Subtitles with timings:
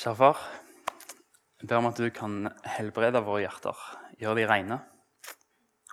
[0.00, 0.38] Kjære far,
[1.60, 3.80] jeg ber om at du kan helbrede våre hjerter,
[4.16, 4.78] gjøre de rene.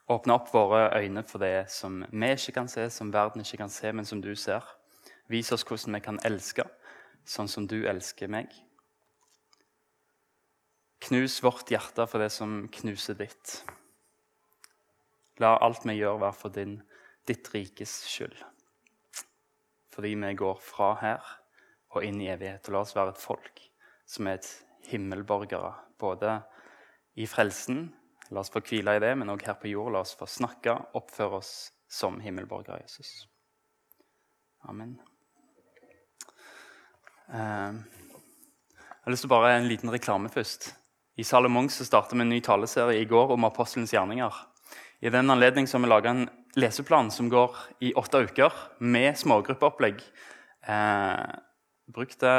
[0.08, 3.74] Åpne opp våre øyne for det som vi ikke kan se, som verden ikke kan
[3.74, 4.64] se, men som du ser.
[5.28, 6.64] Vis oss hvordan vi kan elske
[7.28, 8.56] sånn som du elsker meg.
[11.04, 13.60] Knus vårt hjerte for det som knuser ditt.
[15.44, 16.80] La alt vi gjør, være for din,
[17.28, 18.40] ditt rikes skyld.
[19.92, 21.34] Fordi vi går fra her
[21.92, 22.70] og inn i evighet.
[22.70, 23.68] Og la oss være et folk
[24.08, 24.50] som er et
[24.88, 25.74] himmelborgere.
[26.00, 26.40] Både
[27.18, 27.88] i frelsen,
[28.32, 29.94] la oss få hvile i det, men òg her på jord.
[29.96, 31.54] La oss få snakke, oppføre oss
[31.92, 33.28] som himmelborgere Jesus.
[34.68, 34.98] Amen.
[37.28, 40.72] Eh, jeg har lyst til å bare en liten reklame først.
[41.18, 44.34] I Salomon så startet vi en ny taleserie i går om apostelens gjerninger.
[45.02, 50.02] I den anledning har vi laga en leseplan som går i åtte uker, med smågruppeopplegg.
[50.68, 51.26] Eh,
[51.94, 52.32] brukte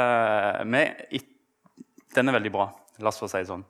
[0.65, 1.05] med,
[2.15, 2.69] Den er veldig bra.
[2.99, 3.63] La oss få si det sånn.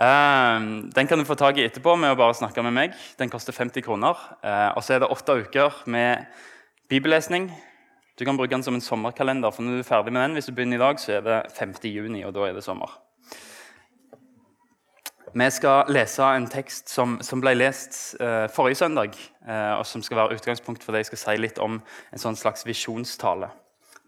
[0.00, 0.64] Eh,
[0.96, 2.96] den kan du få tak i etterpå med å bare snakke med meg.
[3.20, 4.18] Den koster 50 kroner.
[4.42, 6.26] Eh, og så er det åtte uker med
[6.90, 7.50] bibellesning.
[8.18, 9.50] Du kan bruke den som en sommerkalender.
[9.50, 11.52] for når du er ferdig med den, Hvis du begynner i dag, så er det
[11.52, 11.74] 5.
[11.84, 12.90] juni, og da er det sommer.
[15.34, 19.14] Vi skal lese en tekst som, som ble lest uh, forrige søndag,
[19.48, 21.78] eh, og som skal være utgangspunkt for det jeg skal si litt om
[22.12, 23.48] en sånn slags visjonstale.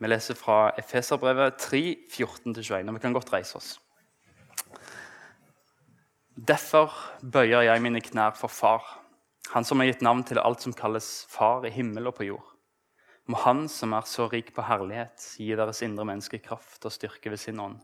[0.05, 1.79] Vi leser fra Efeserbrevet 3,
[2.13, 2.89] 14-21.
[2.91, 3.69] og Vi kan godt reise oss.
[6.37, 8.85] Derfor bøyer jeg mine knær for Far,
[9.55, 12.51] Han som har gitt navn til alt som kalles Far i himmel og på jord.
[13.27, 17.31] Må Han som er så rik på herlighet, gi deres indre menneske kraft og styrke
[17.31, 17.81] ved sin ånd.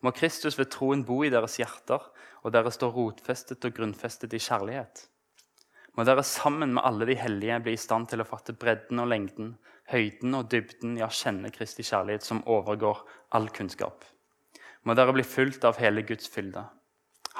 [0.00, 2.00] Må Kristus ved troen bo i deres hjerter,
[2.44, 5.08] og dere stå rotfestet og grunnfestet i kjærlighet.
[5.96, 9.08] Må dere sammen med alle de hellige bli i stand til å fatte bredden og
[9.08, 9.54] lengden,
[9.88, 13.00] høyden og dybden, ja, kjenne Kristi kjærlighet som overgår
[13.36, 14.04] all kunnskap.
[14.84, 16.66] Må dere bli fulgt av hele Guds fylde.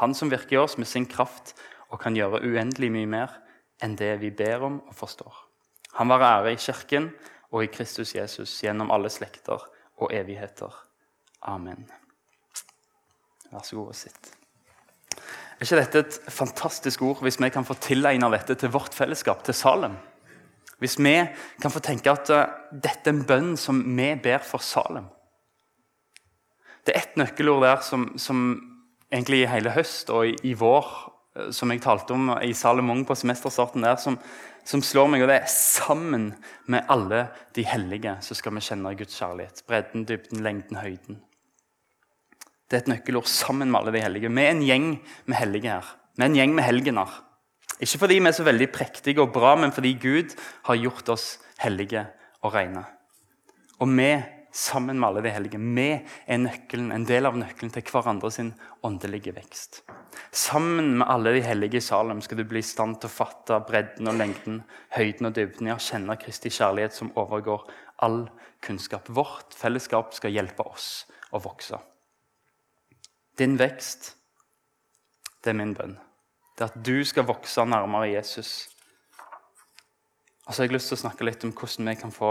[0.00, 1.52] Han som virker i oss med sin kraft
[1.90, 3.36] og kan gjøre uendelig mye mer
[3.84, 5.36] enn det vi ber om og forstår.
[6.00, 7.10] Han være ære i Kirken
[7.52, 9.60] og i Kristus Jesus gjennom alle slekter
[10.00, 10.72] og evigheter.
[11.44, 11.84] Amen.
[13.52, 14.32] Vær så god og sitt.
[15.56, 19.42] Er ikke dette et fantastisk ord hvis vi kan få tilegne dette til vårt fellesskap,
[19.44, 19.96] til Salem?
[20.78, 21.14] Hvis vi
[21.62, 25.06] kan få tenke at uh, dette er en bønn som vi ber for Salem.
[26.84, 28.42] Det er ett nøkkelord der som, som,
[29.08, 30.90] egentlig i hele høst og i, i vår,
[31.38, 34.18] uh, som jeg talte om i Salem Ung på semesterstarten der, som,
[34.68, 36.34] som, slår meg, og det er sammen
[36.68, 39.64] med alle de hellige så skal vi kjenne Guds kjærlighet.
[39.64, 41.22] Bredden, dybden, lengden, høyden.
[42.66, 44.30] Det er et nøkkelord sammen med alle de hellige.
[44.32, 44.86] Vi er en gjeng
[45.30, 45.90] med hellige her.
[46.16, 47.12] Vi er en gjeng med helgener.
[47.78, 50.34] Ikke fordi vi er så veldig prektige og bra, men fordi Gud
[50.66, 51.26] har gjort oss
[51.62, 52.06] hellige
[52.42, 52.82] og rene.
[53.84, 54.08] Og vi,
[54.56, 55.88] sammen med alle de hellige, vi
[56.26, 58.54] er nøkkelen, en del av nøkkelen til hverandre sin
[58.86, 59.82] åndelige vekst.
[60.32, 63.60] Sammen med alle de hellige i Salem skal du bli i stand til å fatte
[63.68, 64.62] bredden og lengden,
[64.96, 67.68] høyden og dybden, ja, kjenne Kristi kjærlighet som overgår
[68.02, 68.24] all
[68.64, 69.12] kunnskap.
[69.12, 71.78] Vårt fellesskap skal hjelpe oss å vokse.
[73.38, 74.16] Din vekst,
[75.44, 75.98] det er min bønn.
[76.56, 78.68] Det er at du skal vokse nærmere Jesus.
[80.46, 82.30] Og så har jeg lyst til å snakke litt om hvordan, få,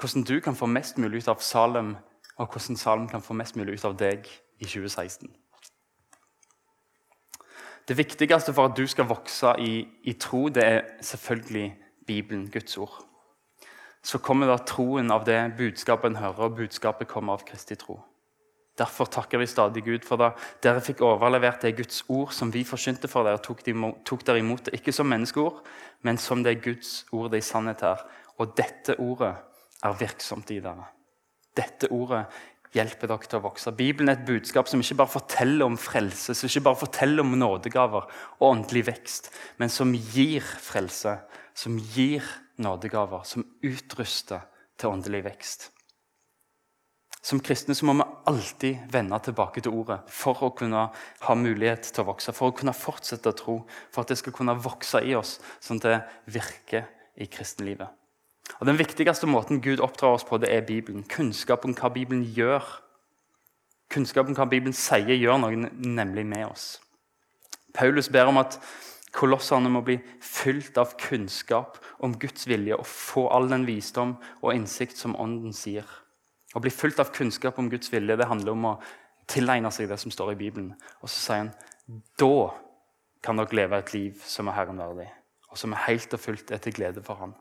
[0.00, 1.96] hvordan, du kan få mest mulig ut av Salem,
[2.36, 4.28] og hvordan Salem kan få mest mulig ut av deg
[4.58, 5.32] i 2016.
[7.88, 12.76] Det viktigste for at du skal vokse i, i tro, det er selvfølgelig Bibelen, Guds
[12.76, 13.00] ord.
[14.02, 18.02] Så kommer da troen av det budskapet en hører, og budskapet kommer av Kristi tro.
[18.78, 20.30] Derfor takker vi stadig Gud for det.
[20.62, 23.74] dere fikk overlevert det Guds ord som vi forsynte for dere, tok, de,
[24.06, 25.64] tok dere imot det ikke som menneskeord,
[26.06, 28.04] men som det Guds ord det i sannhet er.
[28.38, 29.34] Og dette ordet
[29.82, 30.86] er virksomt i dere.
[31.58, 32.26] Dette ordet
[32.76, 33.72] hjelper dere til å vokse.
[33.74, 37.34] Bibelen er et budskap som ikke bare forteller om frelse, som ikke bare forteller om
[37.40, 38.06] nådegaver
[38.38, 41.16] og åndelig vekst, men som gir frelse,
[41.56, 42.26] som gir
[42.62, 44.46] nådegaver, som utruster
[44.78, 45.70] til åndelig vekst.
[47.28, 50.86] Som kristne så må vi alltid vende tilbake til ordet for å kunne
[51.26, 53.56] ha mulighet til å vokse, for å kunne fortsette å tro,
[53.92, 55.98] for at det skal kunne vokse i oss sånn at det
[56.38, 56.86] virker
[57.20, 57.92] i kristenlivet.
[58.56, 61.04] Og Den viktigste måten Gud oppdrar oss på, det er Bibelen.
[61.04, 62.64] Kunnskap om hva Bibelen gjør.
[63.92, 66.78] Kunnskap om hva Bibelen sier, gjør noe nemlig med oss.
[67.76, 68.56] Paulus ber om at
[69.12, 74.54] kolosserne må bli fylt av kunnskap om Guds vilje og få all den visdom og
[74.54, 75.84] innsikt som Ånden sier.
[76.56, 78.78] Å bli fulgt av kunnskap om Guds vilje det handler om å
[79.28, 80.70] tilegne seg det som står i Bibelen.
[81.02, 81.52] Og så sier han
[82.20, 82.50] da
[83.24, 85.08] kan dere leve et liv som er Herren verdig,
[85.50, 87.34] og som er helt og fullt er til glede for Han.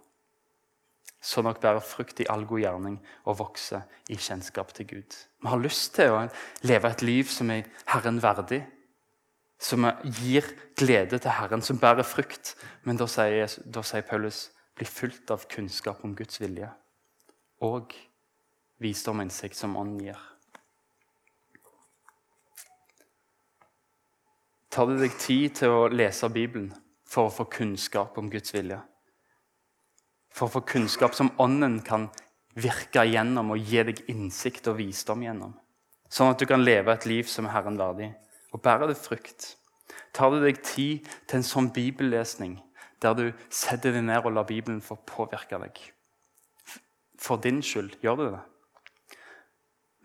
[1.21, 5.15] så nok bærer frukt i all god gjerning og vokser i kjennskap til Gud.
[5.41, 6.27] Vi har lyst til å
[6.61, 8.61] leve et liv som er Herren verdig,
[9.59, 9.87] som
[10.21, 10.45] gir
[10.77, 12.55] glede til Herren, som bærer frukt.
[12.83, 16.69] Men da sier, da sier Paulus bli fulgt av kunnskap om Guds vilje
[17.65, 17.95] og
[18.83, 20.19] visdom og innsikt som Ånden gir.
[24.69, 26.69] Tar du deg tid til å lese Bibelen
[27.07, 28.77] for å få kunnskap om Guds vilje?
[30.29, 32.11] For å få kunnskap som Ånden kan
[32.57, 35.55] virke gjennom og gi deg innsikt og visdom gjennom?
[36.13, 38.11] Sånn at du kan leve et liv som er Herren verdig,
[38.53, 39.55] og bære det frukt.
[40.13, 42.59] Tar du deg tid til en sånn bibellesning
[43.01, 45.81] der du setter deg ned og lar Bibelen få påvirke deg?
[47.17, 48.45] For din skyld gjør du det.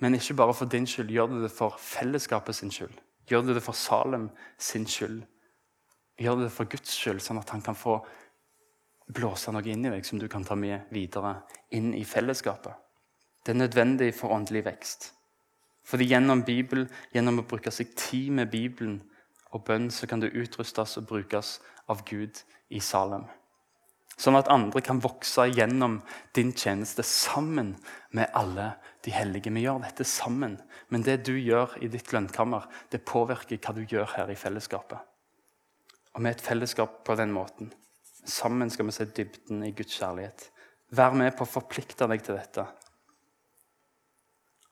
[0.02, 2.94] Men ikke bare for din skyld, gjør du det for fellesskapet sin skyld.
[3.30, 4.28] Gjør du det for Salem
[4.58, 5.20] sin skyld?
[6.18, 8.00] Gjør du det for Guds skyld, sånn at han kan få
[9.14, 11.36] blåse noe inn i deg som du kan ta med videre
[11.70, 12.74] inn i fellesskapet?
[13.46, 15.12] Det er nødvendig for åndelig vekst.
[15.86, 19.00] Fordi gjennom Bibelen, gjennom å bruke seg tid med Bibelen
[19.54, 21.60] og bønn, så kan det utrustes og brukes
[21.90, 23.26] av Gud i Salem.
[24.20, 26.00] Sånn at andre kan vokse gjennom
[26.36, 27.74] din tjeneste sammen
[28.12, 28.74] med alle
[29.04, 29.50] de hellige.
[29.50, 30.58] Vi gjør dette sammen,
[30.92, 35.00] men det du gjør i ditt lønnkammer, det påvirker hva du gjør her i fellesskapet.
[36.12, 37.72] Og vi er et fellesskap på den måten.
[38.28, 40.46] Sammen skal vi se dybden i Guds kjærlighet.
[40.92, 42.66] Vær med på å forplikte deg til dette.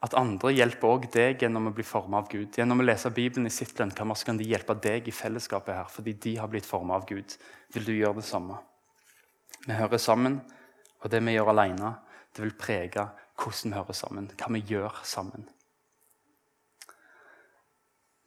[0.04, 2.56] At andre hjelper også deg gjennom å bli formet av Gud.
[2.56, 5.90] Gjennom å lese Bibelen i sitt lønnkammer så kan de hjelpe deg i fellesskapet her,
[5.92, 7.36] fordi de har blitt formet av Gud.
[7.74, 8.60] Vil du gjøre det samme?
[9.66, 10.40] Vi hører sammen,
[11.00, 11.94] og det vi gjør alene,
[12.36, 13.08] det vil prege
[13.40, 15.48] hvordan vi hører sammen, hva vi gjør sammen.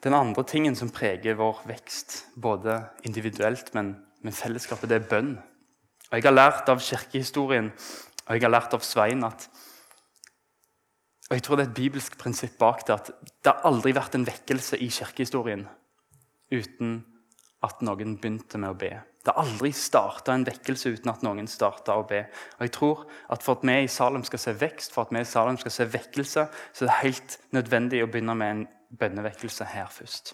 [0.04, 5.38] Den andre tingen som preger vår vekst, både individuelt, men med fellesskapet, det er bønn.
[6.12, 7.72] Og Jeg har lært av kirkehistorien
[8.24, 9.48] og jeg har lært av Svein at
[11.30, 14.16] og jeg tror det er et bibelsk prinsipp bak det at det har aldri vært
[14.18, 15.66] en vekkelse i kirkehistorien
[16.54, 17.00] uten
[17.64, 18.92] at noen begynte med å be.
[19.24, 22.26] Det har aldri starta en vekkelse uten at noen starta å be.
[22.58, 25.22] Og jeg tror at For at vi i Salem skal se vekst, for at vi
[25.24, 28.66] i Salem skal se vekkelse, så er det helt nødvendig å begynne med en
[29.00, 30.34] bønnevekkelse her først.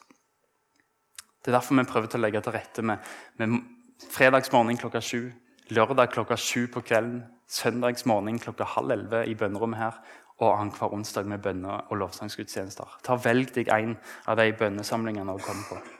[1.39, 2.97] Det er derfor vi prøver å legge til rette med,
[3.37, 3.61] med
[4.09, 5.29] fredagsmorgen klokka sju,
[5.69, 10.01] lørdag klokka sju på kvelden, søndagsmorgen klokka halv elleve i bønnerommet her,
[10.39, 12.99] og annenhver onsdag med bønne- og lovsangsgudstjenester.
[13.03, 15.98] Ta Velg deg en av de bønnesamlingene å komme på.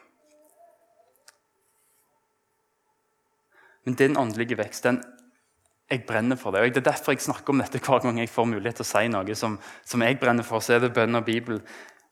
[3.86, 5.02] Men din åndelige vekst, den,
[5.90, 6.62] jeg brenner for det.
[6.62, 8.92] og Det er derfor jeg snakker om dette hver gang jeg får mulighet til å
[8.92, 10.60] si noe som, som jeg brenner for.
[10.60, 11.62] så er det bønn og Bibel.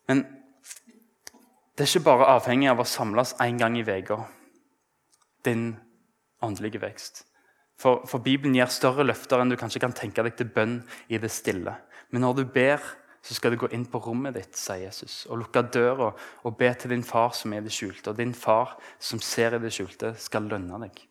[0.07, 0.25] Men
[1.77, 4.23] det er ikke bare avhengig av å samles én gang i uka.
[5.45, 5.75] Din
[6.41, 7.25] åndelige vekst.
[7.77, 10.79] For, for, Bibelen gir større løfter enn du kanskje kan tenke deg til bønn
[11.13, 11.75] i det stille.
[12.09, 12.81] Men når du ber,
[13.21, 16.09] så skal du gå inn på rommet ditt, sier Jesus, og lukke døra
[16.41, 18.09] og be til din far som er i det skjulte.
[18.09, 21.03] Og din far som ser i det skjulte, skal lønne deg.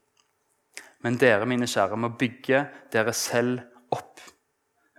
[1.05, 3.61] Men dere, mine kjære, må bygge dere selv
[3.95, 4.21] opp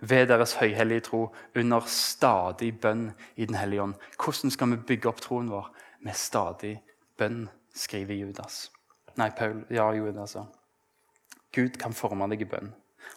[0.00, 1.24] ved deres høyhellige tro
[1.58, 3.94] under stadig bønn i Den hellige ånd.
[4.16, 5.70] Hvordan skal vi bygge opp troen vår?
[6.00, 6.76] Med stadig
[7.18, 8.68] bønn, skriver Judas.
[9.18, 9.64] Nei, Paul.
[9.70, 10.36] Ja, Judas.
[10.38, 10.44] Ja.
[11.54, 12.70] Gud kan forme deg i bønn.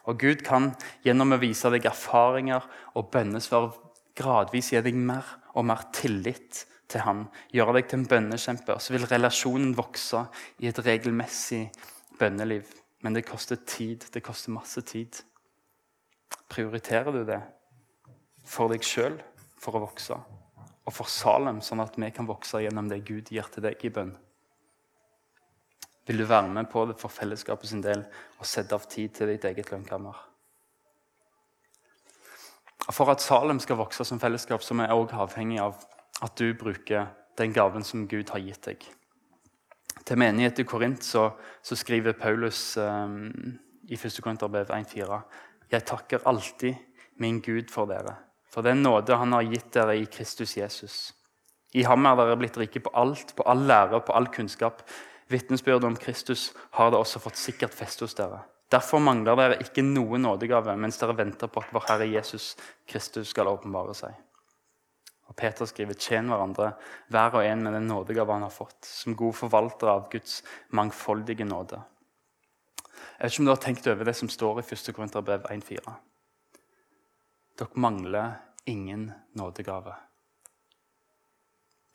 [0.10, 0.72] Og Gud kan
[1.06, 3.70] gjennom å vise deg erfaringer og bønnesvar
[4.18, 7.26] gradvis gi deg mer og mer tillit til Han.
[7.54, 8.82] Gjøre deg til en bønnekjemper.
[8.82, 10.26] Så vil relasjonen vokse
[10.64, 11.68] i et regelmessig
[12.22, 12.70] bønneliv.
[13.02, 14.06] Men det koster tid.
[14.14, 15.24] Det koster masse tid.
[16.52, 17.42] Prioriterer du det
[18.48, 19.18] for deg sjøl
[19.62, 20.16] for å vokse,
[20.82, 23.92] og for Salem, sånn at vi kan vokse gjennom det Gud gir til deg i
[23.94, 24.16] bønn?
[26.10, 28.02] Vil du være med på det for fellesskapet sin del
[28.40, 30.18] og sette av tid til ditt eget lønnkammer?
[32.90, 35.78] For at Salem skal vokse som fellesskap, så er vi også avhengig av
[36.26, 38.82] at du bruker den gaven som Gud har gitt deg.
[40.06, 41.30] Til menighet i Korint så,
[41.62, 43.30] så skriver Paulus um,
[43.88, 44.20] i 1.
[44.24, 45.22] Korinterbrev 1,4.:
[45.72, 46.76] Jeg takker alltid
[47.20, 48.16] min Gud for dere,
[48.52, 51.14] for den nåde han har gitt dere i Kristus Jesus.
[51.74, 54.82] I ham er dere blitt rike på alt, på all lære og på all kunnskap.
[55.32, 58.42] Vitnesbyrdet om Kristus har det også fått sikkert feste hos dere.
[58.72, 62.54] Derfor mangler dere ikke noen nådegave mens dere venter på at vår Herre Jesus
[62.88, 64.16] Kristus skal åpenbare seg.
[65.32, 66.74] Og Peter skriver tjen hverandre,
[67.08, 70.42] hver og en med den nådegave han har fått, som god forvalter av Guds
[70.76, 71.80] mangfoldige nåde.
[72.92, 74.92] Jeg vet ikke om du har tenkt over det som står i 1.
[74.98, 75.96] Korinterbrev 1,4.
[77.62, 79.96] Dere mangler ingen nådegave.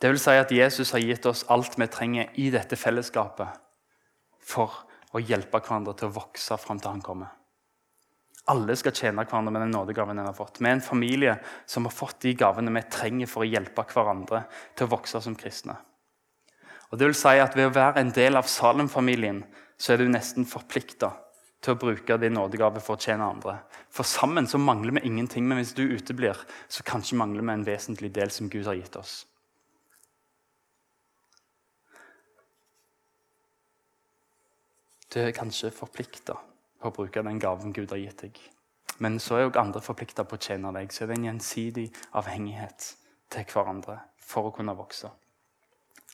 [0.00, 3.60] Det vil si at Jesus har gitt oss alt vi trenger i dette fellesskapet
[4.40, 7.36] for å hjelpe hverandre til å vokse fram til han kommer.
[8.52, 10.60] Alle skal tjene hverandre med den nådegaven en har fått.
[10.60, 11.34] Vi er en familie
[11.66, 14.44] som har fått de gavene vi trenger for å hjelpe hverandre
[14.78, 15.74] til å vokse som kristne.
[16.92, 19.42] Og det vil si at Ved å være en del av Salem-familien
[19.76, 21.10] så er du nesten forplikta
[21.58, 23.58] til å bruke din nådegave for å tjene andre.
[23.90, 26.38] For sammen så mangler vi ingenting, men hvis du uteblir,
[26.68, 29.24] så kanskje mangler vi en vesentlig del som Gud har gitt oss.
[35.10, 36.36] Du er kanskje forplikta
[36.80, 38.40] på å bruke den gaven Gud har gitt deg.
[38.98, 40.92] Men så er òg andre forplikta på å tjene deg.
[40.92, 42.88] Så er det en gjensidig avhengighet
[43.32, 45.10] til hverandre for å kunne vokse.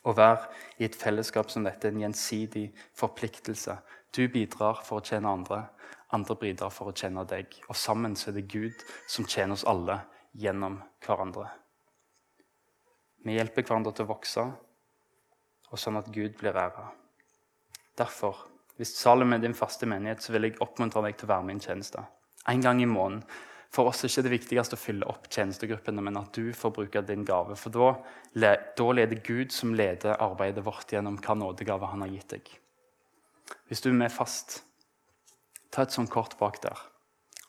[0.03, 0.49] Å være
[0.81, 2.65] i et fellesskap som dette er en gjensidig
[2.99, 3.77] forpliktelse.
[4.11, 5.61] Du bidrar for å tjene andre,
[6.13, 7.55] andre bidrar for å tjene deg.
[7.69, 10.01] Og sammen så er det Gud som tjener oss alle
[10.35, 11.47] gjennom hverandre.
[13.23, 14.43] Vi hjelper hverandre til å vokse,
[15.71, 16.89] og sånn at Gud blir æra.
[17.97, 18.41] Derfor
[18.79, 21.53] hvis Salem er din faste menighet, så vil jeg oppmuntre deg til å være med
[21.53, 22.05] i en tjeneste.
[22.49, 23.21] En gang i måneden.
[23.73, 27.01] For oss er ikke det viktigste å fylle opp tjenestegruppene, men at du får bruke
[27.05, 27.55] din gave.
[27.57, 27.93] For da,
[28.77, 32.51] da leder Gud som leder arbeidet vårt gjennom hva nådegave han har gitt deg.
[33.69, 34.59] Hvis du er med fast,
[35.73, 36.85] ta et sånt kort bak der.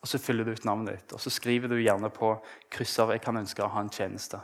[0.01, 2.35] Og Så fyller du ut navnet ditt, og så skriver du gjerne på
[2.73, 4.41] krysser 'Jeg kan ønske å ha en tjeneste'.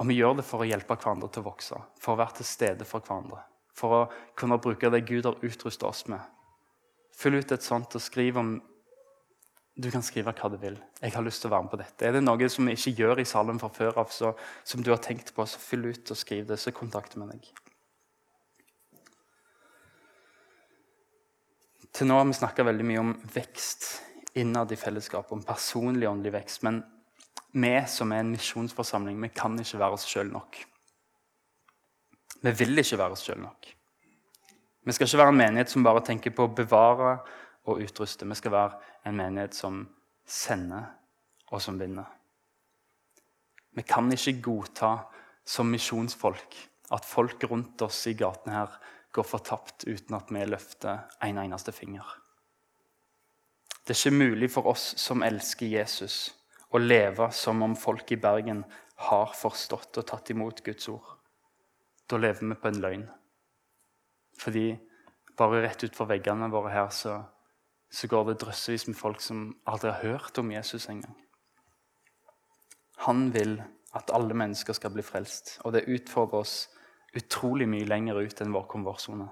[0.00, 2.46] Og vi gjør det for å hjelpe hverandre til å vokse, for å være til
[2.46, 3.44] stede for hverandre
[3.78, 4.00] for å
[4.38, 6.20] kunne bruke det Gud har utrustet oss med.
[7.18, 8.58] Fyll ut et sånt og skriv om
[9.78, 10.74] Du kan skrive hva du vil.
[10.98, 12.02] Jeg har lyst til å være med på dette.
[12.02, 14.32] Er det noe som vi ikke gjør i salen fra før av, så,
[14.66, 17.46] som du har tenkt på, så fyll ut og skriv det, så kontakt med deg.
[21.94, 23.86] Til nå har vi snakka veldig mye om vekst
[24.38, 26.66] innad i fellesskapet, om personlig åndelig vekst.
[26.66, 26.82] Men
[27.54, 30.58] vi som er en misjonsforsamling, vi kan ikke være oss sjøl nok.
[32.40, 33.66] Vi vil ikke være oss sjøl nok.
[34.86, 37.18] Vi skal ikke være en menighet som bare tenker på å bevare
[37.68, 38.28] og utruste.
[38.28, 38.78] Vi skal være
[39.08, 39.82] en menighet som
[40.28, 40.86] sender,
[41.50, 42.06] og som vinner.
[43.72, 44.92] Vi kan ikke godta
[45.48, 46.56] som misjonsfolk
[46.92, 48.78] at folk rundt oss i gatene her
[49.12, 52.04] går fortapt uten at vi løfter en eneste finger.
[53.84, 56.34] Det er ikke mulig for oss som elsker Jesus,
[56.68, 58.64] å leve som om folk i Bergen
[59.08, 61.17] har forstått og tatt imot Guds ord
[62.10, 63.06] da lever vi på en løgn.
[64.38, 64.66] Fordi
[65.38, 67.20] bare rett utfor veggene våre her så,
[67.90, 71.16] så går det drøssevis med folk som aldri har hørt om Jesus engang.
[73.06, 73.60] Han vil
[73.96, 76.56] at alle mennesker skal bli frelst, og det utfordrer oss
[77.16, 79.28] utrolig mye lenger ut enn vår konvorsone.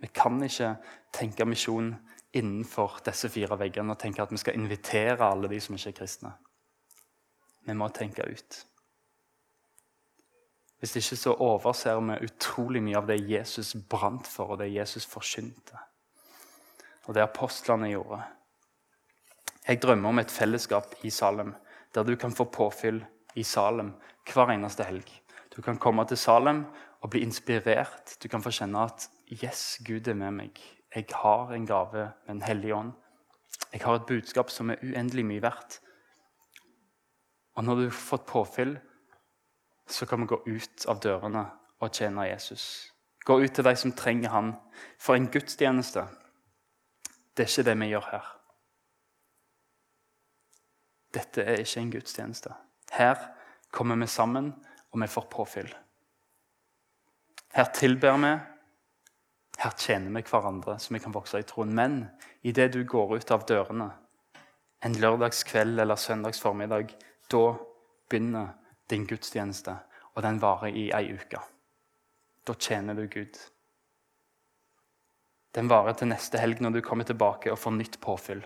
[0.00, 0.74] Vi kan ikke
[1.14, 1.94] tenke misjon
[2.34, 5.98] innenfor disse fire veggene og tenke at vi skal invitere alle de som ikke er
[5.98, 6.34] kristne.
[7.64, 8.58] Vi må tenke ut.
[10.84, 15.06] Hvis ikke så overser vi utrolig mye av det Jesus brant for, og det Jesus
[15.08, 15.78] forsynte.
[17.08, 18.18] Og det apostlene gjorde.
[19.64, 21.54] Jeg drømmer om et fellesskap i Salem
[21.96, 23.00] der du kan få påfyll
[23.32, 23.94] i Salem
[24.28, 25.08] hver eneste helg.
[25.56, 26.66] Du kan komme til Salem
[27.00, 28.18] og bli inspirert.
[28.20, 30.60] Du kan få kjenne at yes, Gud er med meg.
[30.92, 32.92] Jeg har en gave med Den hellige ånd.
[33.72, 35.80] Jeg har et budskap som er uendelig mye verdt.
[37.56, 38.76] Og når du har fått påfyll,
[39.86, 41.44] så kan vi gå ut av dørene
[41.80, 42.90] og tjene Jesus.
[43.24, 44.52] Gå ut til de som trenger han.
[45.00, 46.06] For en gudstjeneste,
[47.34, 48.30] det er ikke det vi gjør her.
[51.14, 52.54] Dette er ikke en gudstjeneste.
[52.92, 53.20] Her
[53.70, 54.52] kommer vi sammen,
[54.90, 55.70] og vi får påfyll.
[57.54, 58.32] Her tilber vi,
[59.58, 61.74] her tjener vi hverandre, så vi kan vokse i troen.
[61.74, 62.00] Men
[62.42, 63.92] idet du går ut av dørene
[64.84, 66.90] en lørdagskveld eller søndags formiddag,
[67.32, 67.44] da
[68.10, 68.52] begynner
[68.90, 69.76] din gudstjeneste,
[70.14, 71.40] og den varer i ei uke.
[72.44, 73.38] Da tjener du Gud.
[75.54, 78.42] Den varer til neste helg når du kommer tilbake og får nytt påfyll.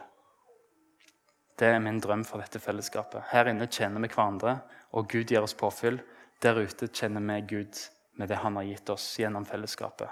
[1.59, 3.33] Det er min drøm for dette fellesskapet.
[3.33, 4.61] Her inne tjener vi hverandre,
[4.95, 5.99] og Gud gir oss påfyll.
[6.43, 7.81] Der ute kjenner vi Gud
[8.19, 10.09] med det Han har gitt oss gjennom fellesskapet.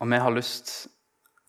[0.00, 0.74] Og vi har lyst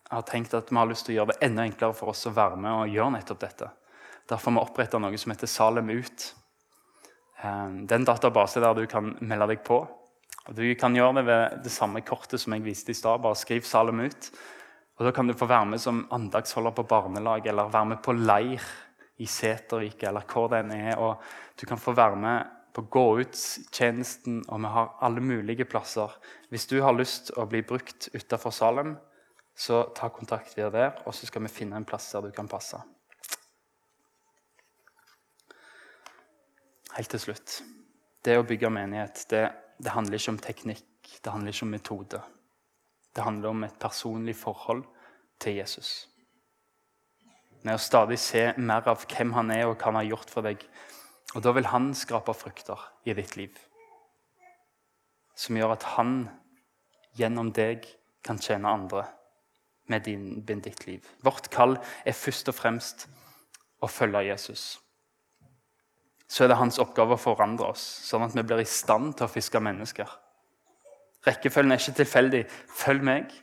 [0.08, 2.34] har tenkt at vi har lyst til å gjøre det enda enklere for oss å
[2.34, 3.70] være med og gjøre nettopp dette.
[4.26, 6.26] Derfor har vi oppretta noe som heter Salem Ut.
[7.42, 9.84] Eh, det er en database der du kan melde deg på.
[10.46, 13.22] Og Du kan gjøre det ved det samme kortet som jeg viste i stad.
[13.22, 14.30] Bare skriv 'Salem ut'.
[14.98, 18.12] Og Da kan du få være med som andagsholder på barnelag eller være med på
[18.12, 18.62] leir
[19.18, 20.96] i Setervik eller hvor den er.
[20.98, 21.20] Og
[21.60, 26.12] du kan få være med på gå ut-tjenesten, og vi har alle mulige plasser.
[26.50, 28.96] Hvis du har lyst å bli brukt utafor Salem,
[29.56, 32.48] så ta kontakt via der, og så skal vi finne en plass der du kan
[32.48, 32.76] passe.
[36.96, 37.60] Helt til slutt.
[38.24, 39.44] Det å bygge menighet det,
[39.78, 42.20] det, handler ikke om teknikk, det handler ikke om metode.
[43.14, 44.84] Det handler om et personlig forhold
[45.40, 46.08] til Jesus.
[47.64, 50.46] Med å stadig se mer av hvem han er, og hva han har gjort for
[50.46, 50.62] deg.
[51.34, 53.56] Og da vil han skrape frukter i ditt liv.
[55.36, 56.18] Som gjør at han
[57.16, 57.86] gjennom deg
[58.26, 59.04] kan tjene andre
[59.86, 61.04] med, din, med ditt liv.
[61.24, 63.06] Vårt kall er først og fremst
[63.82, 64.76] å følge Jesus.
[66.28, 69.28] Så er det hans oppgave å forandre oss, sånn at vi blir i stand til
[69.28, 70.10] å fiske mennesker.
[71.26, 72.42] Rekkefølgen er ikke tilfeldig.
[72.78, 73.34] Følg meg,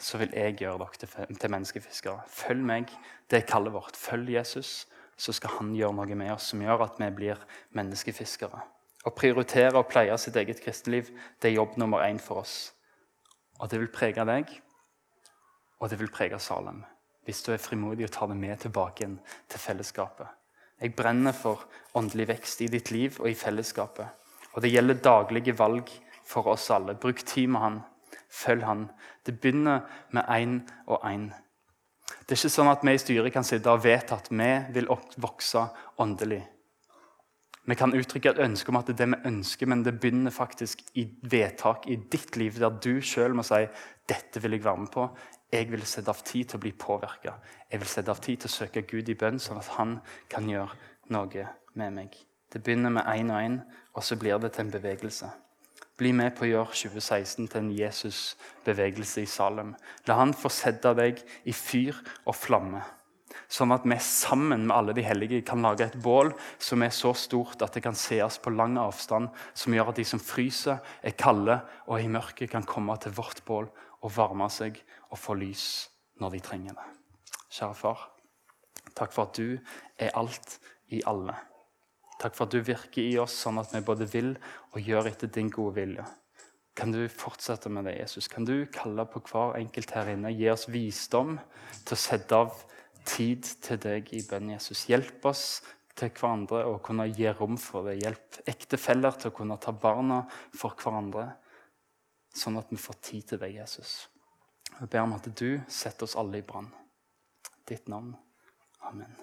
[0.00, 2.24] så vil jeg gjøre dere til, menneskefiskere.
[2.28, 2.92] Følg meg,
[3.30, 3.96] det er kallet vårt.
[3.96, 7.40] Følg Jesus, så skal han gjøre noe med oss som gjør at vi blir
[7.76, 8.64] menneskefiskere.
[9.04, 12.72] Å prioritere og pleie sitt eget kristenliv det er jobb nummer én for oss.
[13.60, 14.48] Og det vil prege deg,
[15.80, 16.82] og det vil prege Salem.
[17.24, 20.28] Hvis du er frimodig og tar det med tilbake igjen til fellesskapet.
[20.80, 21.64] Jeg brenner for
[21.94, 24.06] åndelig vekst i ditt liv og i fellesskapet.
[24.54, 25.90] Og det gjelder daglige valg
[26.26, 26.96] for oss alle.
[26.98, 27.80] Bruk tid med han.
[28.30, 28.88] Følg han.
[29.26, 31.30] Det begynner med én og én.
[32.24, 34.90] Det er ikke sånn at vi i styret kan sitte og vedta at vi vil
[35.22, 35.62] vokse
[36.02, 36.42] åndelig.
[37.64, 40.34] Vi kan uttrykke et ønske om at det er det vi ønsker, men det begynner
[40.34, 43.62] faktisk i vedtak i ditt liv, der du sjøl må si
[44.08, 45.06] dette vil jeg være med på.
[45.54, 47.36] Jeg vil sette av tid til å bli påvirka.
[47.70, 50.00] Jeg vil sette av tid til å søke Gud i bønn, sånn at han
[50.32, 50.74] kan gjøre
[51.14, 51.44] noe
[51.78, 52.16] med meg.
[52.50, 53.60] Det begynner med én og én,
[53.94, 55.30] og så blir det til en bevegelse.
[55.94, 59.76] Bli med på å gjøre 2016 til en Jesus-bevegelse i Salem.
[60.08, 62.82] La han få sette deg i fyr og flamme.
[63.50, 67.12] Sånn at vi sammen med alle de hellige kan lage et bål som er så
[67.18, 71.18] stort at det kan sees på lang avstand, som gjør at de som fryser, er
[71.18, 73.70] kalde og i mørket, kan komme til vårt bål
[74.04, 74.78] og varme seg
[75.10, 75.64] og få lys
[76.20, 76.86] når de trenger det.
[77.54, 78.04] Kjære far,
[78.94, 79.56] takk for at du
[79.98, 80.58] er alt
[80.92, 81.36] i alle.
[82.20, 84.34] Takk for at du virker i oss sånn at vi både vil
[84.74, 86.04] og gjør etter din gode vilje.
[86.74, 88.26] Kan du fortsette med det, Jesus?
[88.30, 90.32] Kan du kalle på hver enkelt her inne?
[90.34, 91.36] Gi oss visdom
[91.84, 92.56] til å sette av
[93.06, 94.86] tid til deg i bønn, Jesus.
[94.90, 95.44] Hjelp oss
[95.94, 98.00] til hverandre å kunne gi rom for det.
[98.02, 100.24] Hjelp ektefeller til å kunne ta barna
[100.56, 101.28] for hverandre,
[102.34, 103.94] sånn at vi får tid til deg, Jesus.
[104.74, 106.70] Jeg ber om at du setter oss alle i brann.
[107.68, 108.14] Ditt navn.
[108.84, 109.14] Amen.